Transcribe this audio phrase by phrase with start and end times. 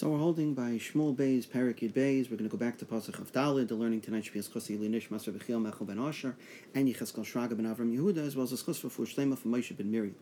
[0.00, 2.30] So we're holding by Shmuel Beis, Parakid Beis.
[2.30, 3.68] We're going to go back to Pasuk of Dalid.
[3.68, 6.36] The learning tonight should be Eskosi Linish Maser Bechil Mechel Ben Asher
[6.74, 9.90] and Yecheskel Shraga Ben Avram Yehuda, as well as Eskos for Shlema for Moshe Ben
[9.90, 10.14] Miriam.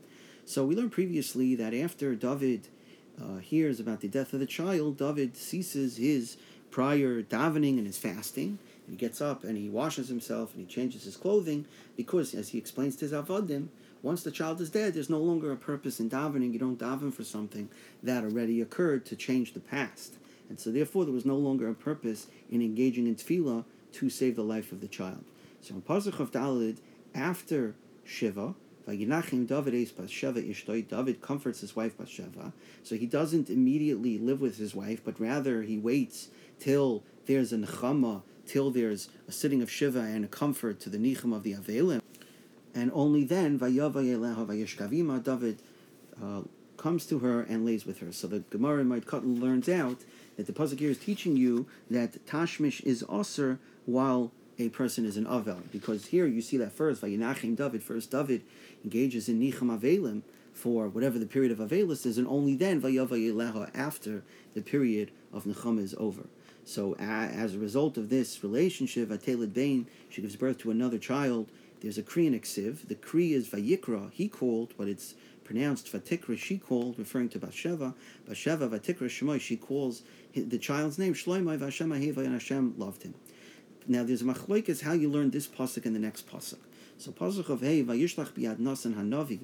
[0.45, 2.67] So we learned previously that after David
[3.23, 6.39] uh, hears about the death of the child, David ceases his
[6.73, 8.59] prior davening and his fasting.
[8.89, 11.67] And he gets up and he washes himself and he changes his clothing
[11.97, 13.69] because, as he explains to his Avadim,
[14.03, 16.53] once the child is dead, there's no longer a purpose in davening.
[16.53, 17.69] You don't daven for something
[18.03, 20.15] that already occurred to change the past.
[20.49, 24.37] And so, therefore, there was no longer a purpose in engaging in tefillah to save
[24.37, 25.25] the life of the child.
[25.61, 26.79] So, in Pasuk of Dalid,
[27.15, 28.55] after Shiva,
[28.89, 32.53] Vayinachim David es Sheva Ishtoi, David comforts his wife Bathsheba.
[32.83, 36.29] So he doesn't immediately live with his wife, but rather he waits
[36.59, 40.97] till there's a nechama, till there's a sitting of Shiva and a comfort to the
[40.97, 42.01] nicham of the Avelim
[42.79, 43.79] and only then David
[46.23, 46.43] uh,
[46.77, 48.13] comes to her and lays with her.
[48.13, 49.99] So the Gemara in Katan learns out
[50.37, 54.31] that the pasuk here is teaching you that tashmish is aser while
[54.61, 57.83] a person is an avel, because here you see that first Vayinachim David.
[57.83, 58.43] First David
[58.85, 60.23] engages in nicham avelim
[60.53, 64.23] for whatever the period of avelis is, and only then Vayava after
[64.55, 66.27] the period of nechama is over.
[66.65, 71.49] So as a result of this relationship, Atelid Bain, she gives birth to another child
[71.81, 72.89] there's a Kri and.
[72.89, 77.95] The Kri is Vayikra, he called, but it's pronounced Vatikra, she called, referring to Bathsheba.
[78.27, 80.03] Bathsheba, Vatikra, Shemoy, she calls
[80.35, 83.15] the child's name Shloimai, Vashem Aheva, and Hashem loved him.
[83.87, 86.59] Now there's a machloikas how you learn this pasuk and the next pasuk.
[86.99, 89.41] So pasuk of Hey, Vayishlach biad Nasan Hanavi.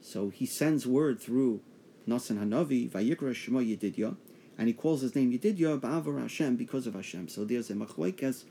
[0.00, 1.60] So he sends word through
[2.08, 4.16] Nasan Hanavi, Vayikra Shemoy Yedidya,
[4.56, 7.28] and he calls his name Yedidya, Ba'avar Hashem, because of Hashem.
[7.28, 8.44] So there's a machloikas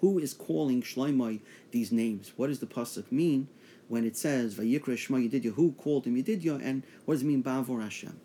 [0.00, 2.32] who is calling Shloimei these names?
[2.36, 3.48] What does the pasuk mean
[3.88, 5.54] when it says Vayikra Shema Yedidya?
[5.54, 6.60] Who called him Yedidya?
[6.62, 8.18] And what does it mean Bavor Hashem?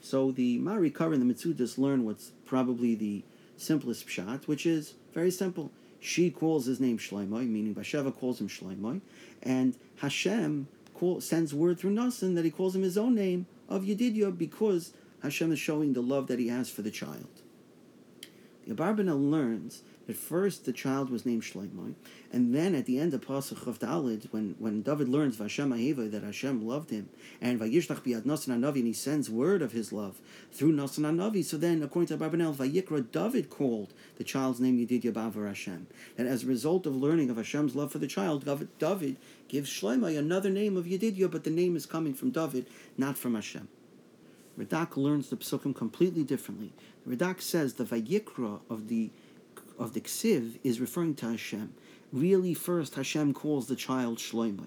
[0.00, 3.22] So the Mahari Kara and the Mitzudas learn what's probably the
[3.56, 5.70] simplest pshat, which is very simple.
[6.00, 9.00] She calls his name Shloimei, meaning Basheva calls him Shloimei,
[9.42, 13.82] and Hashem call, sends word through Nasan that he calls him his own name of
[13.82, 14.92] Yedidya because
[15.22, 17.42] Hashem is showing the love that he has for the child.
[18.66, 21.94] The Abarbanel learns at first, the child was named Shloimeh,
[22.32, 26.10] and then at the end of Pasuk of Dalid, when, when David learns Vashem Aheva
[26.10, 27.10] that Hashem loved him,
[27.42, 30.18] and Vayishlach biad Nasan Navi, and he sends word of his love
[30.50, 31.44] through Nasan Navi.
[31.44, 35.86] So then, according to Barbanel, Vayikra, David called the child's name Yedidya Bavar Hashem.
[36.16, 38.46] And as a result of learning of Hashem's love for the child,
[38.78, 39.16] David
[39.48, 43.34] gives Shloimeh another name of Yedidya, but the name is coming from David, not from
[43.34, 43.68] Hashem.
[44.58, 46.72] Radak learns the psukim completely differently.
[47.06, 49.10] Radak says the Vayikra of the
[49.78, 51.72] of the Ksiv is referring to Hashem.
[52.12, 54.66] Really, first, Hashem calls the child Shloimeh.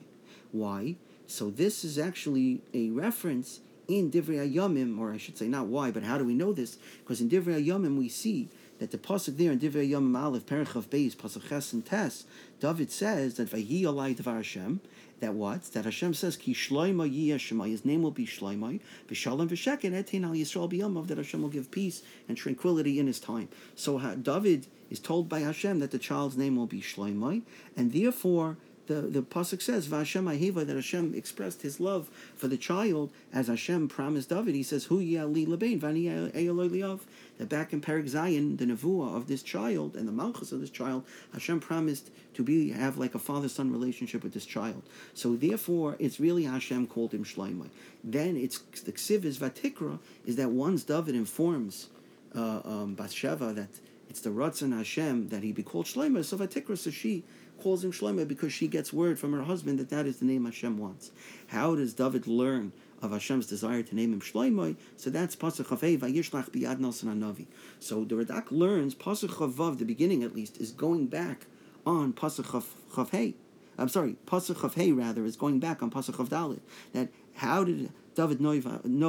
[0.52, 0.96] Why?
[1.28, 5.92] So this is actually a reference in Divrei Yomim, or I should say not why,
[5.92, 6.78] but how do we know this?
[7.00, 8.50] Because in Divrei Yomim we see
[8.82, 12.26] that the pasuk there in Divrei Yomim Aleph Perichav Beis Pasuk Ches and Tes,
[12.60, 14.82] David says that Vayi Alai Devar Hashem,
[15.20, 15.66] that what?
[15.74, 18.80] That Hashem says, Ki Shloima Shema, his name will be Shloimai.
[19.08, 23.20] Vishalom Visheket, Etin Al Yisrael Biyamav, that Hashem will give peace and tranquility in his
[23.20, 23.50] time.
[23.76, 27.44] So David is told by Hashem that the child's name will be Shloimai,
[27.78, 28.58] and therefore
[28.92, 33.48] the, the pasuk says, "Vashem ahiva," that Hashem expressed His love for the child, as
[33.48, 34.56] Hashem promised David.
[34.56, 37.00] He says, "Hu li lebein vani liav."
[37.38, 40.70] That back in Perik Zion, the nevuah of this child and the malchus of this
[40.70, 44.84] child, Hashem promised to be have like a father-son relationship with this child.
[45.14, 47.70] So therefore, it's really Hashem called him Shloimai.
[48.04, 51.88] Then it's the ksiv is vatikra is that once David informs
[52.36, 53.70] uh, um, Bathsheba that
[54.12, 56.26] it's the Ratzon Hashem that he be called Shlomo.
[56.26, 57.24] So Vatikra, so she
[57.58, 60.44] calls him Shlomo because she gets word from her husband that that is the name
[60.44, 61.12] Hashem wants.
[61.48, 64.76] How does David learn of Hashem's desire to name him Shlomo?
[64.98, 67.46] So that's Pasuk Chavei Vayishlach Biad Hanavi.
[67.80, 71.46] So the Radak learns Pasuk Chavav, the beginning at least, is going back
[71.86, 73.36] on Pasuk Chavei.
[73.78, 76.60] I'm sorry, Pasuk Chavei rather is going back on Pasuk Chavdalit.
[76.92, 78.52] That how did David know,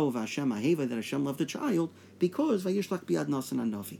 [0.07, 1.91] of Hashem Aheva that Hashem loved the child?
[2.21, 3.99] Because Vayishlach Biad Nasan Hanavi.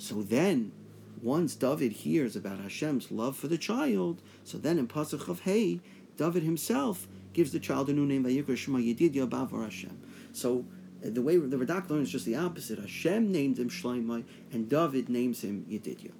[0.00, 0.72] So then,
[1.20, 5.80] once David hears about Hashem's love for the child, so then in Pasuk of Hey,
[6.16, 10.00] David himself gives the child a new name, Vayikra Shema Yedidya Bavar Hashem.
[10.32, 10.64] So
[11.04, 12.78] uh, the way the Radak learns is just the opposite.
[12.78, 16.12] Hashem named him Shloimeh, and David names him Yedidya.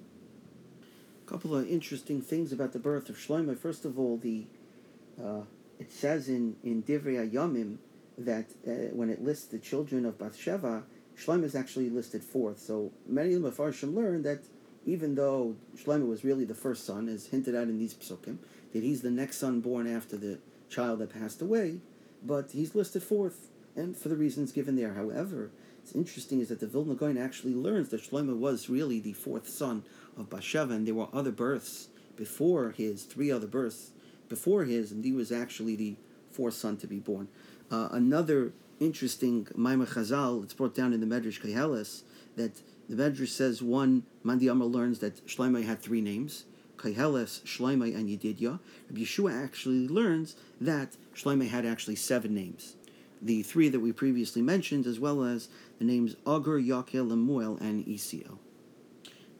[1.25, 3.57] A couple of interesting things about the birth of Shloimeh.
[3.57, 4.45] First of all, the
[5.19, 5.41] uh,
[5.79, 7.77] it says in in Divrei Yomim
[8.15, 10.83] that uh, when it lists the children of Bathsheba,
[11.17, 12.59] Shlomo is actually listed fourth.
[12.59, 14.43] So many of the Mefarshim learn that
[14.85, 18.37] even though Shlomo was really the first son, as hinted at in these psukim,
[18.73, 21.77] that he's the next son born after the child that passed away,
[22.23, 24.93] but he's listed fourth, and for the reasons given there.
[24.93, 25.51] However,
[25.83, 29.47] It's interesting is that the Vilna Gaon actually learns that Shlomo was really the fourth
[29.47, 29.83] son
[30.17, 33.91] of Basheva, and there were other births before his, three other births
[34.29, 35.95] before his, and he was actually the
[36.29, 37.27] fourth son to be born.
[37.69, 42.01] Uh, another interesting Maimah Chazal, it's brought down in the Medrash Kehelis,
[42.35, 46.45] that the Medrash says one, Mandi Amar learns that Shlomo had three names,
[46.77, 48.59] Kehelis, Shlomo, and Yedidya.
[48.89, 52.75] Rabbi Yeshua actually learns that Shlomo had actually seven names.
[53.21, 57.85] The three that we previously mentioned, as well as the names Agur, Yakel, Lemuel, and
[57.85, 58.39] Isiel.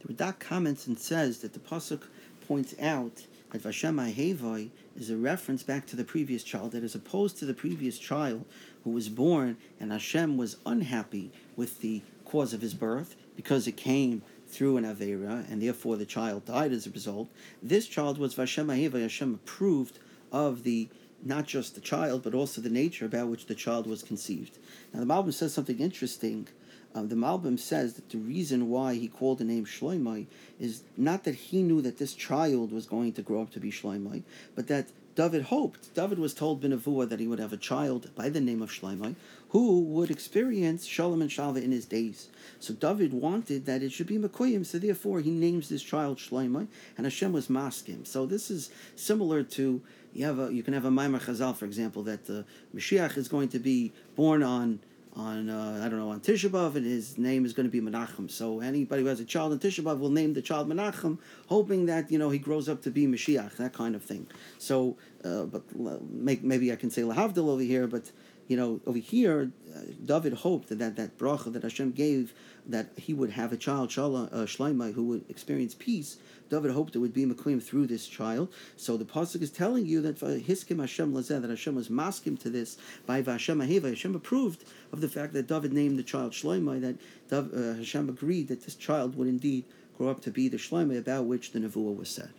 [0.02, 2.04] The Radak comments and says that the Pasuk
[2.48, 6.96] points out that Vashem Hevai is a reference back to the previous child, that as
[6.96, 8.46] opposed to the previous child
[8.84, 13.78] who was born and Hashem was unhappy with the cause of his birth because it
[13.78, 17.30] came through an Avera and therefore the child died as a result,
[17.62, 20.00] this child was Vashem Hevai, Hashem approved
[20.32, 20.90] of the
[21.24, 24.58] not just the child, but also the nature about which the child was conceived.
[24.92, 26.48] Now, the Malbim says something interesting
[26.94, 30.26] um, the Malbim says that the reason why he called the name Shloimai
[30.60, 33.72] is not that he knew that this child was going to grow up to be
[33.72, 34.24] Shloimai,
[34.56, 35.94] but that David hoped.
[35.94, 39.16] David was told Benavua that he would have a child by the name of Shloimai
[39.50, 42.30] who would experience Shalom and Shalva in his days.
[42.62, 46.68] So David wanted that it should be Mekoyim, so therefore he names this child Shloimai,
[46.98, 48.06] and Hashem was masking.
[48.06, 49.82] So this is similar to
[50.14, 52.46] you have a, you can have a Maimar Chazal, for example, that the
[52.76, 54.80] Mashiach is going to be born on
[55.16, 57.82] on uh, I don't know on Tisha B'av, and his name is going to be
[57.82, 58.30] Menachem.
[58.30, 61.18] So anybody who has a child on Tisha B'av will name the child Menachem,
[61.48, 64.28] hoping that you know he grows up to be Mashiach, that kind of thing.
[64.58, 68.12] So, uh, but uh, make, maybe I can say Lahavdil over here, but
[68.48, 72.34] you know, over here, uh, David hoped that, that that bracha that Hashem gave,
[72.68, 76.18] that he would have a child, Shala, uh, Shloimeh, who would experience peace.
[76.50, 78.52] David hoped it would be Meklim through this child.
[78.76, 82.50] So the pasuk is telling you that Hiskim Hashem Lazeh, that Hashem was masking to
[82.50, 83.90] this by Vashem Aheva.
[83.90, 86.96] Hashem approved of the fact that David named the child Shloimeh, that
[87.30, 89.64] Dav, uh, Hashem agreed that this child would indeed
[89.98, 92.32] grow up to be the Shloimeh about which the Nevuah was said.